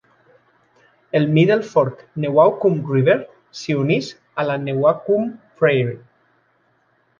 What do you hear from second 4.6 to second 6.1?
Newaukum Prairie.